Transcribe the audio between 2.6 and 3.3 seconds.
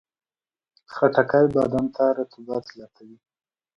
زیاتوي.